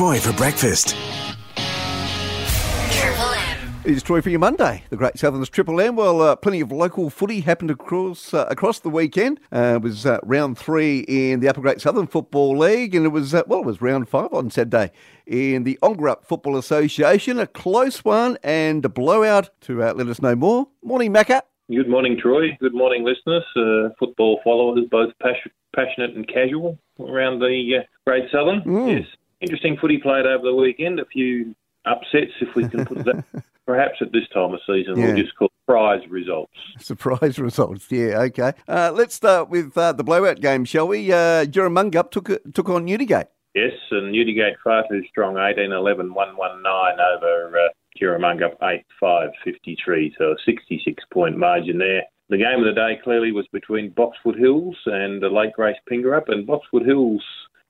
Troy 0.00 0.18
for 0.18 0.32
breakfast. 0.32 0.96
It's 3.84 4.02
Troy 4.02 4.22
for 4.22 4.30
your 4.30 4.38
Monday. 4.38 4.82
The 4.88 4.96
Great 4.96 5.18
Southern's 5.18 5.50
Triple 5.50 5.78
M. 5.78 5.94
Well, 5.94 6.22
uh, 6.22 6.36
plenty 6.36 6.62
of 6.62 6.72
local 6.72 7.10
footy 7.10 7.40
happened 7.40 7.70
across 7.70 8.32
uh, 8.32 8.46
across 8.48 8.80
the 8.80 8.88
weekend. 8.88 9.40
Uh, 9.52 9.74
it 9.76 9.82
was 9.82 10.06
uh, 10.06 10.18
round 10.22 10.56
three 10.56 11.00
in 11.00 11.40
the 11.40 11.50
Upper 11.50 11.60
Great 11.60 11.82
Southern 11.82 12.06
Football 12.06 12.56
League, 12.56 12.94
and 12.94 13.04
it 13.04 13.10
was 13.10 13.34
uh, 13.34 13.42
well, 13.46 13.60
it 13.60 13.66
was 13.66 13.82
round 13.82 14.08
five 14.08 14.32
on 14.32 14.48
Saturday 14.48 14.90
in 15.26 15.64
the 15.64 15.78
Ongerup 15.82 16.24
Football 16.24 16.56
Association. 16.56 17.38
A 17.38 17.46
close 17.46 18.02
one 18.02 18.38
and 18.42 18.82
a 18.82 18.88
blowout. 18.88 19.50
To 19.66 19.82
uh, 19.82 19.92
let 19.92 20.06
us 20.06 20.22
know 20.22 20.34
more. 20.34 20.66
Morning, 20.82 21.12
Macca. 21.12 21.42
Good 21.70 21.90
morning, 21.90 22.18
Troy. 22.18 22.56
Good 22.58 22.72
morning, 22.72 23.04
listeners. 23.04 23.44
Uh, 23.54 23.90
football 23.98 24.40
followers, 24.42 24.80
both 24.90 25.12
passion, 25.20 25.52
passionate 25.76 26.16
and 26.16 26.26
casual 26.26 26.78
around 26.98 27.40
the 27.40 27.80
uh, 27.80 27.82
Great 28.06 28.24
Southern. 28.32 28.62
Mm. 28.62 29.00
Yes, 29.00 29.06
interesting 29.40 29.76
footy 29.80 29.98
played 29.98 30.26
over 30.26 30.44
the 30.44 30.54
weekend. 30.54 31.00
A 31.00 31.04
few 31.06 31.54
upsets, 31.86 32.32
if 32.40 32.54
we 32.54 32.68
can 32.68 32.84
put 32.84 33.04
that. 33.04 33.24
Perhaps 33.66 33.98
at 34.00 34.10
this 34.12 34.26
time 34.34 34.52
of 34.52 34.60
season, 34.66 34.96
Yeah. 34.98 35.06
we'll 35.06 35.16
just 35.16 35.36
call 35.36 35.50
prize 35.68 36.00
results. 36.08 36.52
Surprise 36.78 37.38
results. 37.48 37.86
Yeah, 37.90 38.18
okay. 38.22 38.52
Uh, 38.66 38.90
let's 38.92 39.14
start 39.14 39.48
with 39.48 39.76
uh, 39.78 39.92
the 39.92 40.02
blowout 40.02 40.40
game, 40.40 40.64
shall 40.64 40.88
we? 40.88 41.12
Uh, 41.12 41.44
Jerramungup 41.44 42.10
took 42.10 42.28
took 42.52 42.68
on 42.68 42.86
Newdegate. 42.86 43.26
Yes, 43.54 43.72
and 43.92 44.12
Newdegate 44.14 44.54
far 44.64 44.84
too 44.88 45.02
strong, 45.08 45.34
18-11, 45.34 46.14
1-1-9 46.14 47.16
over 47.16 47.58
uh, 47.58 47.68
Jerramungup 48.00 48.56
8-5, 49.02 49.30
53, 49.44 50.14
so 50.18 50.32
a 50.32 50.50
66-point 50.50 51.36
margin 51.36 51.78
there. 51.78 52.02
The 52.28 52.36
game 52.38 52.60
of 52.60 52.64
the 52.64 52.72
day 52.80 52.98
clearly 53.02 53.32
was 53.32 53.46
between 53.52 53.90
Boxwood 53.90 54.36
Hills 54.38 54.76
and 54.86 55.20
the 55.20 55.28
Lake 55.28 55.52
Grace 55.54 55.76
Pingrup, 55.90 56.28
and 56.28 56.46
Boxwood 56.46 56.86
Hills 56.86 57.22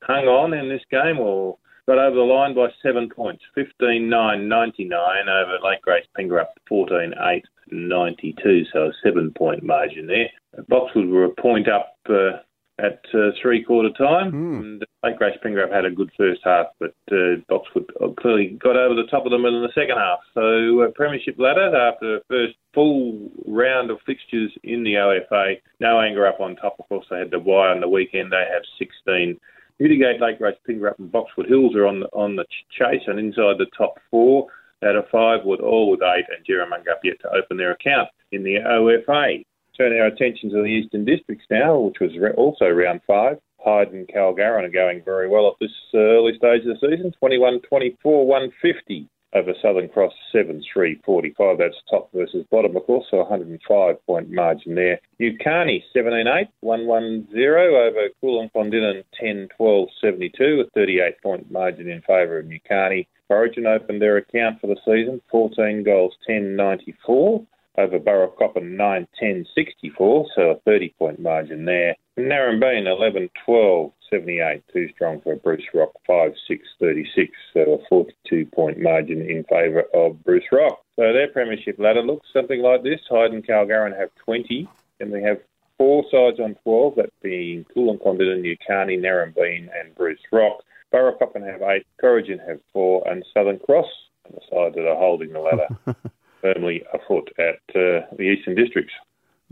hung 0.03 0.27
on 0.27 0.55
in 0.55 0.69
this 0.69 0.85
game 0.91 1.19
or 1.19 1.59
got 1.87 1.99
over 1.99 2.17
the 2.17 2.23
line 2.23 2.55
by 2.55 2.69
seven 2.83 3.09
points, 3.09 3.43
15-9-99 3.57 4.93
over 4.93 5.59
Lake 5.63 5.83
Grace 5.83 6.07
Pingrup, 6.17 6.49
14-8. 6.71 7.43
92, 7.73 8.65
so 8.73 8.87
a 8.87 8.93
seven 9.03 9.33
point 9.33 9.63
margin 9.63 10.07
there. 10.07 10.29
Boxwood 10.69 11.09
were 11.09 11.25
a 11.25 11.41
point 11.41 11.69
up 11.69 11.97
uh, 12.09 12.39
at 12.79 13.01
uh, 13.15 13.31
three 13.41 13.63
quarter 13.63 13.91
time. 13.91 14.33
And 14.61 14.87
Lake 15.05 15.19
Grace 15.19 15.39
Pingrup 15.45 15.73
had 15.73 15.85
a 15.85 15.91
good 15.91 16.11
first 16.17 16.41
half, 16.45 16.67
but 16.79 16.95
uh, 17.13 17.37
Boxwood 17.49 17.91
clearly 18.19 18.59
got 18.63 18.77
over 18.77 18.95
the 18.95 19.09
top 19.11 19.25
of 19.25 19.31
them 19.31 19.45
in 19.45 19.63
the 19.63 19.73
second 19.75 19.97
half. 19.97 20.19
So, 20.35 20.83
uh, 20.83 20.91
Premiership 20.95 21.39
ladder 21.39 21.75
after 21.77 22.19
the 22.19 22.23
first 22.29 22.57
full 22.75 23.31
round 23.47 23.91
of 23.91 23.99
fixtures 24.07 24.53
in 24.63 24.83
the 24.83 24.95
OFA. 24.95 25.61
Ongerup 25.83 26.41
on 26.41 26.57
top. 26.57 26.77
Of 26.79 26.89
course, 26.89 27.07
they 27.11 27.19
had 27.19 27.31
the 27.31 27.39
wire 27.39 27.71
on 27.71 27.81
the 27.81 27.89
weekend. 27.89 28.33
They 28.33 28.47
have 28.53 28.63
16. 28.79 29.39
Newdegate, 29.81 30.21
Lake 30.21 30.39
Grace, 30.39 30.57
Pingrup, 30.69 30.99
and 30.99 31.11
Boxwood 31.11 31.49
Hills 31.49 31.75
are 31.75 31.87
on 31.87 32.01
the, 32.01 32.07
on 32.13 32.37
the 32.37 32.45
ch- 32.45 32.79
chase 32.79 33.03
and 33.07 33.19
inside 33.19 33.57
the 33.59 33.71
top 33.77 33.99
four 34.11 34.47
out 34.85 34.97
of 34.97 35.09
five, 35.11 35.41
with 35.45 35.61
all 35.61 35.91
with 35.91 36.01
eight, 36.03 36.27
and 36.29 36.45
Jerramungup 36.45 37.01
yet 37.03 37.21
to 37.23 37.31
open 37.31 37.57
their 37.57 37.73
account 37.73 38.09
in 38.33 38.43
the 38.43 38.57
OFA. 38.57 39.45
Turn 39.77 39.99
our 39.99 40.07
attention 40.07 40.51
to 40.51 40.57
the 40.57 40.69
Eastern 40.69 41.05
Districts 41.05 41.47
now, 41.51 41.79
which 41.79 42.01
was 42.01 42.11
re- 42.19 42.33
also 42.33 42.67
round 42.69 43.01
five. 43.07 43.39
Hyden 43.59 44.07
Karlgarin 44.07 44.65
are 44.65 44.71
going 44.71 45.03
very 45.05 45.29
well 45.29 45.49
at 45.49 45.55
this 45.61 45.73
uh, 45.95 45.99
early 45.99 46.33
stage 46.37 46.63
of 46.67 46.79
the 46.81 46.89
season. 46.89 47.13
21 47.19 47.61
24 47.61 48.27
150 48.27 49.09
over 49.35 49.53
Southern 49.63 49.89
Cross 49.89 50.13
7 50.33 50.63
3 50.73 51.01
45. 51.05 51.59
That's 51.59 51.75
top 51.89 52.11
versus 52.13 52.45
bottom, 52.51 52.77
of 52.77 52.85
course, 52.85 53.07
so 53.11 53.19
105 53.19 54.07
point 54.07 54.31
margin 54.31 54.75
there. 54.75 55.01
Nukarni 55.21 55.83
17 55.93 56.27
8 56.27 56.49
1 56.61 56.87
1 56.87 57.29
0 57.33 57.89
over 57.89 58.09
Kulin 58.21 59.05
10 59.21 59.49
12 59.57 59.89
72, 60.01 60.65
a 60.67 60.71
38 60.71 61.23
point 61.23 61.51
margin 61.51 61.89
in 61.89 62.01
favour 62.03 62.39
of 62.39 62.47
Nukarni. 62.47 63.07
Corrigin 63.31 63.67
opened 63.67 64.03
their 64.03 64.17
account 64.17 64.61
for 64.61 64.67
the 64.67 64.77
season 64.85 65.21
14 65.31 65.85
goals 65.85 66.15
10 66.27 66.57
94 66.57 67.47
over 67.79 67.99
Burracoppin 67.99 68.77
9 68.77 69.09
10 69.19 69.47
64, 69.55 70.27
so 70.35 70.43
a 70.51 70.59
30 70.61 70.95
point 70.99 71.21
margin 71.21 71.65
there. 71.65 71.95
Narembeen 72.19 72.87
11 72.87 73.31
12 73.47 73.93
78, 74.11 74.63
too 74.73 74.89
strong 74.95 75.21
for 75.21 75.37
Bruce 75.37 75.65
Rock 75.73 75.93
5 76.07 76.33
6 76.49 76.69
36, 76.81 77.33
so 77.53 77.61
a 77.61 77.89
42 77.89 78.47
point 78.47 78.79
margin 78.79 79.23
in 79.23 79.45
favour 79.45 79.85
of 79.95 80.23
Bruce 80.25 80.45
Rock. 80.53 80.81
So 80.97 81.13
their 81.13 81.29
premiership 81.29 81.79
ladder 81.79 82.03
looks 82.03 82.29
something 82.33 82.61
like 82.61 82.83
this. 82.83 83.01
Hyden 83.09 83.43
Karlgarin 83.43 83.99
have 83.99 84.11
20, 84.25 84.69
and 85.01 85.11
we 85.11 85.23
have 85.23 85.39
four 85.79 86.05
sides 86.11 86.41
on 86.41 86.57
12, 86.63 86.97
that 86.97 87.11
being 87.23 87.65
Kulin 87.73 87.99
Kondinin, 87.99 88.43
Nukarni, 88.45 88.99
Narembeen, 88.99 89.69
and 89.79 89.95
Bruce 89.95 90.21
Rock. 90.33 90.63
Burracoppin 90.93 91.47
have 91.51 91.63
eight, 91.63 91.87
Corrigin 92.03 92.47
have 92.47 92.61
four, 92.73 93.07
and 93.09 93.25
Southern 93.33 93.59
Cross 93.61 93.89
on 94.27 94.33
the 94.35 94.41
side 94.51 94.75
that 94.75 94.89
are 94.89 94.99
holding 94.99 95.33
the 95.33 95.41
ladder 95.41 95.69
firmly 96.43 96.83
afoot 96.93 97.31
at 97.39 97.61
uh, 97.77 98.07
the 98.17 98.23
Eastern 98.37 98.55
Districts. 98.55 98.93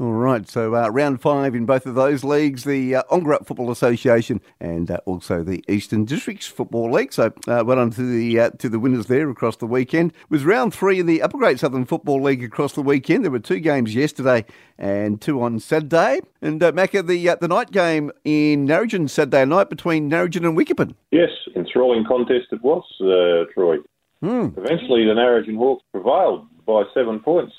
All 0.00 0.12
right, 0.12 0.48
so 0.48 0.76
uh, 0.76 0.88
round 0.90 1.20
five 1.20 1.56
in 1.56 1.66
both 1.66 1.84
of 1.84 1.96
those 1.96 2.22
leagues, 2.22 2.62
the 2.62 2.94
uh, 2.94 3.02
Ongerup 3.10 3.46
Football 3.46 3.72
Association 3.72 4.40
and 4.60 4.88
uh, 4.92 4.98
also 5.06 5.42
the 5.42 5.64
Eastern 5.68 6.04
Districts 6.04 6.46
Football 6.46 6.92
League. 6.92 7.12
So 7.12 7.32
uh, 7.48 7.64
well 7.66 7.80
on 7.80 7.90
to 7.90 8.02
the 8.02 8.38
uh, 8.38 8.50
to 8.58 8.68
the 8.68 8.78
winners 8.78 9.06
there 9.06 9.28
across 9.28 9.56
the 9.56 9.66
weekend. 9.66 10.12
It 10.12 10.30
was 10.30 10.44
round 10.44 10.72
three 10.72 11.00
in 11.00 11.06
the 11.06 11.20
Upper 11.20 11.36
Great 11.36 11.58
Southern 11.58 11.84
Football 11.84 12.22
League 12.22 12.44
across 12.44 12.74
the 12.74 12.80
weekend. 12.80 13.24
There 13.24 13.32
were 13.32 13.40
two 13.40 13.58
games 13.58 13.92
yesterday 13.92 14.44
and 14.78 15.20
two 15.20 15.42
on 15.42 15.58
Saturday. 15.58 16.20
And 16.40 16.62
uh, 16.62 16.70
Macca, 16.70 17.04
the 17.04 17.30
uh, 17.30 17.34
the 17.34 17.48
night 17.48 17.72
game 17.72 18.12
in 18.24 18.68
Narrogin 18.68 19.10
Saturday 19.10 19.46
night 19.46 19.68
between 19.68 20.08
Narrogin 20.08 20.46
and 20.46 20.56
Wickepin. 20.56 20.94
Yes, 21.10 21.30
enthralling 21.56 22.04
contest 22.06 22.52
it 22.52 22.62
was, 22.62 22.84
uh, 23.00 23.52
Troy. 23.52 23.78
Eventually, 24.22 25.06
the 25.06 25.14
Narrogin 25.16 25.56
Hawks 25.56 25.82
prevailed 25.90 26.46
by 26.64 26.84
seven 26.94 27.18
points, 27.18 27.54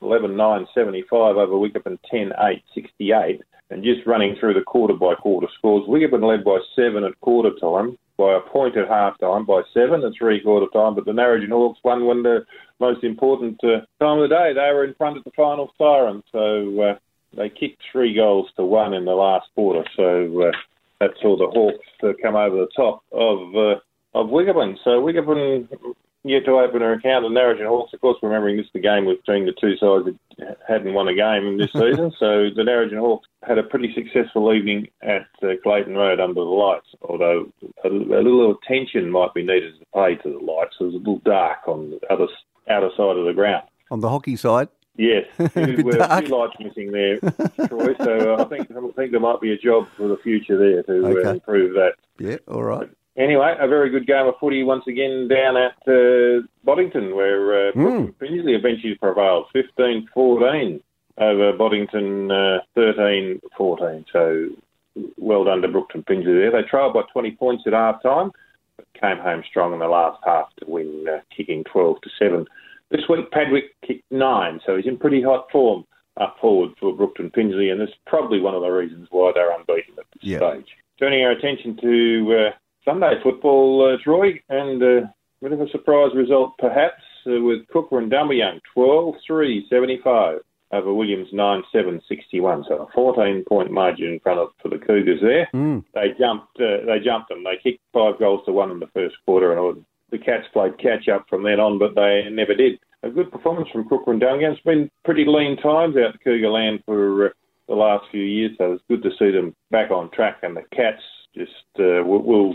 uh, 0.00 0.04
11-9, 0.04 0.66
75 0.74 1.36
over 1.36 1.52
Wickepin 1.54 1.98
10-8, 2.12 2.62
68. 2.74 3.40
And 3.70 3.84
just 3.84 4.06
running 4.06 4.34
through 4.38 4.54
the 4.54 4.62
quarter 4.62 4.94
by 4.94 5.14
quarter 5.14 5.46
scores, 5.56 5.88
Wickepin 5.88 6.26
led 6.26 6.44
by 6.44 6.58
seven 6.74 7.04
at 7.04 7.18
quarter 7.20 7.50
time, 7.60 7.96
by 8.18 8.34
a 8.34 8.40
point 8.40 8.76
at 8.76 8.88
half 8.88 9.16
time, 9.20 9.46
by 9.46 9.62
seven 9.72 10.02
at 10.02 10.12
three 10.18 10.40
quarter 10.40 10.66
time. 10.72 10.96
But 10.96 11.04
the 11.04 11.12
Narrogin 11.12 11.50
Hawks 11.50 11.78
won 11.84 12.04
when 12.04 12.24
the 12.24 12.44
most 12.80 13.04
important 13.04 13.60
uh, 13.62 13.86
time 14.02 14.18
of 14.18 14.28
the 14.28 14.34
day. 14.34 14.52
They 14.54 14.74
were 14.74 14.84
in 14.84 14.94
front 14.94 15.18
of 15.18 15.24
the 15.24 15.30
final 15.36 15.70
siren, 15.78 16.24
so 16.32 16.80
uh, 16.82 16.94
they 17.36 17.48
kicked 17.48 17.80
three 17.92 18.12
goals 18.12 18.48
to 18.56 18.64
one 18.64 18.92
in 18.92 19.04
the 19.04 19.12
last 19.14 19.46
quarter. 19.54 19.88
So 19.96 20.48
uh, 20.48 20.52
that 20.98 21.10
saw 21.22 21.36
the 21.36 21.46
Hawks 21.46 21.86
uh, 22.02 22.12
come 22.20 22.34
over 22.34 22.56
the 22.56 22.68
top 22.74 23.04
of 23.12 23.54
uh, 23.54 23.78
of 24.18 24.26
Wickepin. 24.30 24.76
So 24.82 25.00
Wickepin 25.00 25.68
yet 26.24 26.44
to 26.44 26.52
open 26.52 26.80
their 26.80 26.92
account. 26.92 27.24
The 27.24 27.28
Narrogin 27.28 27.66
Hawks, 27.66 27.92
of 27.92 28.00
course, 28.00 28.18
remembering 28.22 28.56
this 28.56 28.66
is 28.66 28.72
the 28.72 28.80
game 28.80 29.06
between 29.06 29.46
the 29.46 29.52
two 29.52 29.76
sides 29.76 30.06
that 30.38 30.58
hadn't 30.66 30.94
won 30.94 31.08
a 31.08 31.14
game 31.14 31.46
in 31.46 31.56
this 31.56 31.72
season. 31.74 32.12
So 32.18 32.50
the 32.54 32.62
Narrogin 32.62 32.98
Hawks 32.98 33.28
had 33.42 33.58
a 33.58 33.62
pretty 33.62 33.94
successful 33.94 34.52
evening 34.52 34.88
at 35.02 35.26
uh, 35.42 35.54
Clayton 35.62 35.94
Road 35.94 36.20
under 36.20 36.34
the 36.34 36.40
lights, 36.40 36.88
although 37.02 37.50
a, 37.84 37.88
a 37.88 38.22
little 38.22 38.56
attention 38.62 39.10
might 39.10 39.34
be 39.34 39.42
needed 39.42 39.78
to 39.78 39.86
pay 39.94 40.16
to 40.16 40.38
the 40.38 40.44
lights. 40.44 40.76
It 40.80 40.84
was 40.84 40.94
a 40.94 40.98
little 40.98 41.22
dark 41.24 41.66
on 41.66 41.90
the 41.90 42.12
other 42.12 42.26
outer 42.68 42.90
side 42.96 43.16
of 43.16 43.24
the 43.24 43.32
ground. 43.32 43.66
On 43.90 44.00
the 44.00 44.08
hockey 44.08 44.36
side, 44.36 44.68
Yes, 44.96 45.24
there 45.54 45.82
were 45.82 45.96
a 45.98 46.20
few 46.20 46.36
lights 46.36 46.56
missing 46.60 46.92
there, 46.92 47.18
Troy. 47.68 47.94
So 48.02 48.34
uh, 48.34 48.44
I 48.44 48.48
think 48.48 48.70
I 48.70 48.80
think 48.96 49.12
there 49.12 49.20
might 49.20 49.40
be 49.40 49.52
a 49.52 49.56
job 49.56 49.86
for 49.96 50.08
the 50.08 50.18
future 50.18 50.58
there 50.58 50.82
to 50.82 51.26
uh, 51.26 51.32
improve 51.32 51.72
that. 51.74 51.94
yeah, 52.18 52.36
all 52.48 52.64
right. 52.64 52.90
Anyway, 53.20 53.54
a 53.60 53.68
very 53.68 53.90
good 53.90 54.06
game 54.06 54.26
of 54.26 54.34
footy 54.40 54.62
once 54.62 54.84
again 54.88 55.28
down 55.28 55.56
at 55.56 55.76
uh, 55.86 56.40
Boddington, 56.64 57.14
where 57.14 57.68
uh, 57.68 57.72
Mm. 57.72 58.14
Pingelly 58.14 58.56
eventually 58.56 58.94
prevailed 58.96 59.46
15 59.52 60.08
14 60.14 60.80
over 61.18 61.52
Boddington 61.52 62.30
uh, 62.30 62.58
13 62.74 63.40
14. 63.56 64.06
So 64.12 64.48
well 65.18 65.44
done 65.44 65.60
to 65.62 65.68
Brookton 65.68 66.02
Pingelly 66.04 66.40
there. 66.50 66.50
They 66.62 66.66
trailed 66.68 66.94
by 66.94 67.02
20 67.12 67.32
points 67.32 67.64
at 67.66 67.74
half 67.74 68.02
time, 68.02 68.32
but 68.76 68.86
came 68.98 69.18
home 69.18 69.42
strong 69.48 69.74
in 69.74 69.78
the 69.80 69.88
last 69.88 70.18
half 70.24 70.48
to 70.60 70.64
win, 70.66 71.06
uh, 71.06 71.20
kicking 71.36 71.62
12 71.64 72.00
to 72.00 72.10
7. 72.18 72.46
This 72.90 73.02
week, 73.08 73.30
Padwick 73.30 73.74
kicked 73.86 74.10
nine, 74.10 74.60
so 74.66 74.76
he's 74.76 74.86
in 74.86 74.96
pretty 74.96 75.22
hot 75.22 75.46
form 75.52 75.84
up 76.16 76.36
forward 76.40 76.70
for 76.80 76.92
Brookton 76.96 77.30
Pingelly, 77.30 77.70
and 77.70 77.80
that's 77.80 77.92
probably 78.06 78.40
one 78.40 78.54
of 78.54 78.62
the 78.62 78.70
reasons 78.70 79.08
why 79.10 79.30
they're 79.34 79.52
unbeaten 79.56 79.94
at 79.98 80.06
this 80.14 80.22
Yeah. 80.22 80.38
stage. 80.38 80.66
Turning 80.98 81.22
our 81.24 81.30
attention 81.30 81.76
to 81.76 82.46
uh, 82.48 82.50
Sunday 82.84 83.14
football, 83.22 83.94
uh, 83.94 84.02
Troy, 84.02 84.40
and 84.48 84.82
uh, 84.82 84.86
a 84.86 85.12
bit 85.42 85.52
of 85.52 85.60
a 85.60 85.68
surprise 85.70 86.10
result 86.14 86.52
perhaps 86.58 87.02
uh, 87.26 87.40
with 87.42 87.66
Kukerin 87.68 88.10
Dumbleyung 88.10 88.60
12 88.74 89.14
3 89.26 89.66
75 89.70 90.38
over 90.72 90.94
Williams 90.94 91.28
9 91.32 91.62
7 91.72 92.00
61. 92.08 92.64
So 92.68 92.82
a 92.82 92.92
14 92.94 93.44
point 93.48 93.70
margin 93.70 94.08
in 94.08 94.20
front 94.20 94.40
of 94.40 94.48
for 94.62 94.68
the 94.68 94.78
Cougars 94.78 95.20
there. 95.20 95.48
Mm. 95.54 95.84
They 95.94 96.08
jumped. 96.18 96.58
Uh, 96.60 96.86
they 96.86 97.00
jumped 97.04 97.28
them. 97.28 97.44
They 97.44 97.58
kicked 97.62 97.82
five 97.92 98.18
goals 98.18 98.44
to 98.46 98.52
one 98.52 98.70
in 98.70 98.80
the 98.80 98.90
first 98.94 99.16
quarter, 99.24 99.52
and 99.58 99.84
the 100.10 100.18
Cats 100.18 100.46
played 100.52 100.78
catch 100.78 101.08
up 101.08 101.26
from 101.28 101.42
then 101.42 101.60
on, 101.60 101.78
but 101.78 101.94
they 101.94 102.24
never 102.30 102.54
did. 102.54 102.78
A 103.02 103.10
good 103.10 103.32
performance 103.32 103.68
from 103.72 103.88
Kukerin 103.88 104.20
Dumbleyung. 104.20 104.52
It's 104.52 104.62
been 104.62 104.90
pretty 105.04 105.24
lean 105.26 105.56
times 105.56 105.96
out 105.96 106.14
at 106.14 106.24
Cougar 106.24 106.50
Land 106.50 106.82
for 106.84 107.26
uh, 107.26 107.30
the 107.68 107.74
last 107.74 108.04
few 108.10 108.22
years, 108.22 108.52
so 108.58 108.72
it's 108.72 108.82
good 108.88 109.02
to 109.02 109.10
see 109.18 109.30
them 109.30 109.54
back 109.70 109.90
on 109.90 110.10
track. 110.10 110.38
And 110.42 110.56
the 110.56 110.64
Cats 110.74 111.02
just 111.34 111.52
uh, 111.78 112.02
we'll, 112.04 112.22
we'll, 112.22 112.54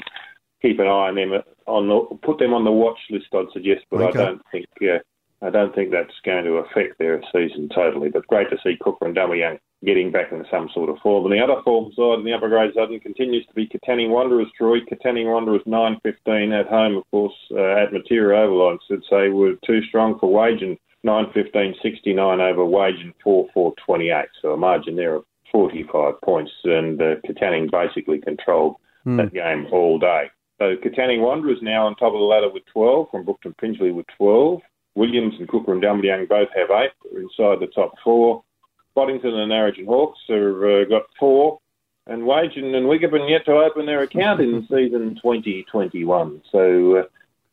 keep 0.62 0.80
an 0.80 0.88
eye 0.88 1.10
on 1.10 1.16
them 1.16 1.32
on 1.68 1.88
the 1.88 2.18
put 2.24 2.40
them 2.40 2.54
on 2.54 2.64
the 2.64 2.72
watch 2.72 2.98
list. 3.10 3.28
I'd 3.34 3.52
suggest, 3.54 3.86
but 3.92 4.02
okay. 4.02 4.20
I 4.20 4.26
don't 4.26 4.42
think 4.52 4.66
uh, 4.82 5.46
I 5.46 5.50
don't 5.50 5.76
think 5.76 5.92
that's 5.92 6.14
going 6.26 6.46
to 6.46 6.54
affect 6.54 6.98
their 6.98 7.22
season 7.32 7.70
totally. 7.70 8.10
But 8.10 8.28
great 8.28 8.50
to 8.50 8.58
see 8.64 8.78
Cooper 8.84 9.06
and 9.06 9.16
Young 9.16 9.60
getting 9.84 10.12
back 10.12 10.32
in 10.32 10.44
some 10.50 10.70
sort 10.74 10.90
of 10.90 10.98
form. 11.04 11.26
And 11.26 11.34
the 11.34 11.44
other 11.44 11.62
form 11.64 11.92
side 11.96 12.20
in 12.20 12.26
the 12.26 12.34
upper 12.34 12.50
grade 12.50 12.72
Southern 12.74 13.00
continues 13.00 13.46
to 13.46 13.54
be 13.54 13.68
Katanning 13.68 14.10
Wanderers. 14.10 14.48
Troy 14.58 14.80
Katanning 14.80 15.32
Wanderers 15.32 15.62
nine 15.66 16.00
fifteen 16.02 16.52
at 16.52 16.68
home, 16.68 16.98
of 16.98 17.04
course, 17.12 17.36
uh, 17.52 17.84
at 17.84 17.92
Matera 17.92 18.40
Oval. 18.40 18.70
I 18.70 18.78
should 18.88 19.04
say 19.10 19.30
were 19.30 19.56
too 19.66 19.82
strong 19.84 20.18
for 20.20 20.32
Wagin 20.32 20.78
nine 21.04 21.28
fifteen 21.34 21.76
sixty 21.84 22.14
nine 22.14 22.42
over 22.42 22.66
Wagin 22.66 23.14
four 23.24 23.48
four 23.54 23.74
twenty 23.86 24.10
eight. 24.10 24.30
So 24.42 24.54
a 24.54 24.58
margin 24.58 24.96
there 24.96 25.16
of 25.16 25.26
forty 25.56 25.84
five 25.84 26.20
points, 26.22 26.52
and 26.66 27.02
uh, 27.02 27.16
Katanning 27.26 27.72
basically 27.72 28.20
controlled 28.20 28.76
mm. 29.06 29.16
that 29.16 29.34
game 29.34 29.68
all 29.72 29.98
day. 29.98 30.30
So 30.60 30.76
Katanning 30.76 31.22
Wanderers 31.22 31.60
now 31.62 31.86
on 31.86 31.96
top 31.96 32.14
of 32.14 32.20
the 32.20 32.26
ladder 32.26 32.50
with 32.50 32.64
12, 32.74 33.08
from 33.12 33.26
Brookton 33.26 33.56
Pingelly 33.62 33.94
with 33.94 34.06
12. 34.18 34.62
Williams 34.96 35.34
and 35.40 35.48
Kukerin 35.48 35.84
Dumbleyung 35.84 36.28
both 36.30 36.48
have 36.56 36.72
eight. 36.72 36.92
They're 37.04 37.22
inside 37.22 37.60
the 37.60 37.72
top 37.74 37.94
four. 38.04 38.44
Boddington 38.96 39.34
and 39.34 39.52
Narrogin 39.52 39.86
Hawks 39.86 40.20
have 40.30 40.64
uh, 40.64 40.86
got 40.86 41.04
four. 41.20 41.60
And 42.08 42.24
Wagin 42.24 42.76
and 42.76 42.86
Wickepin 42.86 43.30
yet 43.30 43.46
to 43.46 43.54
open 43.54 43.86
their 43.86 44.04
account 44.04 44.40
in 44.40 44.62
season 44.70 45.16
2021. 45.16 46.42
So 46.52 47.00
uh, 47.00 47.04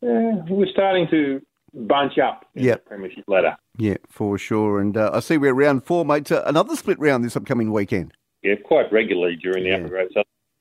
we're 0.01 0.67
starting 0.67 1.07
to 1.09 1.41
bunch 1.73 2.17
up 2.17 2.45
in 2.55 2.63
yep. 2.63 2.83
the 2.83 2.89
Premiership 2.89 3.23
ladder. 3.27 3.55
Yeah, 3.77 3.97
for 4.09 4.37
sure. 4.37 4.79
And 4.79 4.95
uh, 4.95 5.11
I 5.13 5.19
see 5.19 5.37
we're 5.37 5.53
round 5.53 5.85
four, 5.85 6.05
mate. 6.05 6.31
Uh, 6.31 6.43
another 6.45 6.75
split 6.75 6.99
round 6.99 7.23
this 7.23 7.35
upcoming 7.35 7.71
weekend. 7.71 8.13
Yeah, 8.41 8.55
quite 8.63 8.91
regularly 8.91 9.37
during 9.37 9.63
the 9.63 9.69
yeah. 9.69 9.77
upper 9.77 9.89
grade 9.89 10.09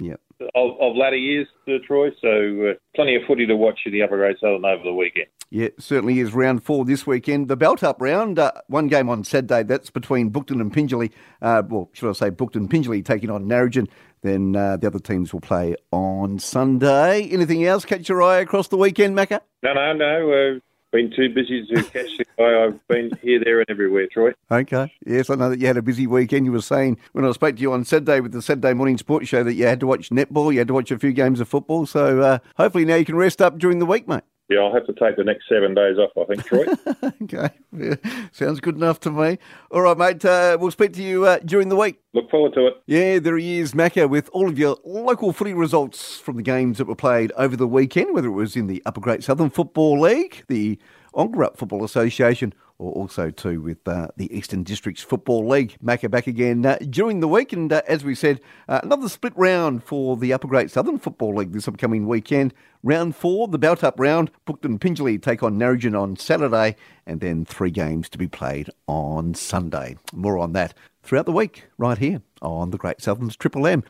yeah. 0.03 0.15
Of, 0.55 0.81
of 0.81 0.97
latter 0.97 1.17
years, 1.17 1.47
uh, 1.69 1.75
Troy. 1.87 2.11
So 2.21 2.71
uh, 2.71 2.75
plenty 2.97 3.15
of 3.15 3.23
footy 3.27 3.47
to 3.47 3.57
watch 3.57 3.81
in 3.87 3.93
the 3.93 4.03
upper 4.03 4.17
grade 4.17 4.37
southern 4.41 4.65
over 4.65 4.83
the 4.83 4.93
weekend. 4.93 5.29
Yeah, 5.51 5.69
certainly 5.79 6.19
is 6.19 6.33
round 6.33 6.65
four 6.65 6.85
this 6.85 7.07
weekend. 7.07 7.49
The 7.49 7.57
belt 7.57 7.83
up 7.83 8.01
round, 8.01 8.39
uh, 8.39 8.53
one 8.67 8.89
game 8.89 9.09
on 9.09 9.23
Saturday, 9.23 9.63
that's 9.63 9.91
between 9.91 10.31
Brookton 10.31 10.61
and 10.61 10.73
Pingelly. 10.73 11.13
Uh, 11.41 11.63
well, 11.69 11.91
should 11.93 12.09
I 12.09 12.13
say 12.13 12.31
Brookton 12.31 12.69
Pingelly 12.69 13.05
taking 13.05 13.31
on 13.31 13.45
Narrogin. 13.45 13.89
Then 14.23 14.57
uh, 14.57 14.77
the 14.79 14.87
other 14.87 14.99
teams 14.99 15.33
will 15.33 15.41
play 15.41 15.77
on 15.91 16.39
Sunday. 16.39 17.29
Anything 17.29 17.65
else 17.65 17.85
catch 17.85 18.09
your 18.09 18.23
eye 18.23 18.39
across 18.39 18.69
the 18.69 18.77
weekend, 18.77 19.17
Macca? 19.17 19.41
No, 19.63 19.75
no, 19.75 19.93
no. 19.93 20.61
Been 20.93 21.11
too 21.11 21.31
busy 21.31 21.65
to 21.67 21.83
catch 21.85 22.19
the 22.19 22.27
eye. 22.39 22.67
I've 22.67 22.87
been 22.87 23.11
here, 23.23 23.41
there, 23.43 23.61
and 23.61 23.71
everywhere, 23.71 24.07
Troy. 24.13 24.33
Okay. 24.51 24.93
Yes, 25.07 25.31
I 25.31 25.37
know 25.37 25.49
that 25.49 25.59
you 25.59 25.67
had 25.67 25.79
a 25.79 25.83
busy 25.83 26.07
weekend. 26.07 26.45
You 26.45 26.53
were 26.53 26.61
saying 26.61 26.99
when 27.13 27.25
I 27.25 27.33
spoke 27.33 27.57
to 27.57 27.63
you 27.63 27.73
on 27.73 27.87
Saturday 27.87 28.21
with 28.21 28.33
the 28.33 28.43
Saturday 28.43 28.75
Morning 28.75 28.99
Sports 28.99 29.27
Show 29.27 29.43
that 29.43 29.55
you 29.55 29.65
had 29.65 29.81
to 29.81 29.87
watch 29.87 30.11
netball, 30.11 30.53
you 30.53 30.59
had 30.59 30.69
to 30.69 30.75
watch 30.75 30.91
a 30.91 30.99
few 30.99 31.13
games 31.13 31.41
of 31.41 31.49
football. 31.49 31.87
So 31.87 32.21
uh, 32.21 32.39
hopefully 32.59 32.85
now 32.85 32.97
you 32.97 33.07
can 33.07 33.17
rest 33.17 33.41
up 33.41 33.59
during 33.59 33.79
the 33.79 33.87
week, 33.87 34.07
mate. 34.07 34.23
Yeah, 34.53 34.61
I'll 34.61 34.75
have 34.75 34.87
to 34.87 34.93
take 34.93 35.17
the 35.17 35.25
next 35.25 35.49
seven 35.49 35.75
days 35.75 35.97
off, 35.97 36.11
I 36.17 36.25
think, 36.25 36.45
Troy. 36.45 36.65
okay. 37.23 37.51
Yeah. 37.73 37.95
Sounds 38.33 38.61
good 38.61 38.77
enough 38.77 39.01
to 39.01 39.11
me. 39.11 39.39
All 39.71 39.81
right, 39.81 39.97
mate. 39.97 40.25
Uh, 40.25 40.59
we'll 40.61 40.71
speak 40.71 40.93
to 40.95 41.03
you 41.03 41.25
uh, 41.25 41.39
during 41.39 41.71
the 41.71 41.77
week. 41.77 42.01
Look 42.13 42.31
forward 42.31 42.53
to 42.55 42.67
it. 42.67 42.83
Yeah, 42.87 43.19
there 43.19 43.39
he 43.39 43.61
is, 43.61 43.73
Macca, 43.73 44.11
with 44.11 44.29
all 44.33 44.49
of 44.49 44.59
your 44.59 44.77
local 44.85 45.33
footy 45.33 45.55
results 45.55 46.19
from 46.19 46.37
the 46.37 46.43
games 46.43 46.77
that 46.79 46.87
were 46.87 46.95
played 46.95 47.33
over 47.37 47.57
the 47.57 47.67
weekend, 47.67 48.15
whether 48.15 48.29
it 48.29 48.33
was 48.33 48.55
in 48.55 48.67
the 48.67 48.83
Upper 48.85 49.01
Great 49.01 49.25
Southern 49.25 49.49
Football 49.49 50.01
League, 50.01 50.45
the 50.49 50.79
Ongerup 51.15 51.57
Football 51.57 51.85
Association, 51.85 52.53
also 52.91 53.31
too 53.31 53.61
with 53.61 53.87
uh, 53.87 54.09
the 54.17 54.35
Eastern 54.37 54.63
Districts 54.63 55.03
Football 55.03 55.49
League. 55.49 55.77
Macca 55.83 56.11
back 56.11 56.27
again 56.27 56.67
uh, 56.67 56.79
during 56.91 57.21
the 57.21 57.29
week, 57.29 57.53
and 57.53 57.73
uh, 57.73 57.83
as 57.87 58.05
we 58.05 58.15
said, 58.15 58.41
uh, 58.69 58.81
another 58.83 59.09
split 59.09 59.33
round 59.37 59.85
for 59.85 60.17
the 60.17 60.33
Upper 60.33 60.49
Great 60.49 60.71
Southern 60.71 60.99
Football 60.99 61.37
League 61.37 61.53
this 61.53 61.69
upcoming 61.69 62.07
weekend. 62.07 62.53
Round 62.83 63.15
four, 63.15 63.49
the 63.49 63.59
Belt 63.59 63.85
Up 63.85 63.99
round. 63.99 64.31
Brookton 64.45 64.79
Pingelly 64.79 65.23
take 65.23 65.43
on 65.43 65.59
Narrogin 65.59 65.99
on 65.99 66.17
Saturday, 66.17 66.77
and 67.07 67.21
then 67.21 67.45
three 67.45 67.71
games 67.71 68.09
to 68.09 68.19
be 68.19 68.27
played 68.27 68.71
on 68.89 69.35
Sunday. 69.35 69.97
More 70.13 70.39
on 70.39 70.53
that 70.55 70.75
throughout 71.03 71.27
the 71.27 71.33
week, 71.33 71.65
right 71.79 71.99
here 71.99 72.23
on 72.41 72.71
the 72.71 72.79
Great 72.79 73.01
Southern's 73.01 73.37
Triple 73.37 73.67
M. 73.67 73.85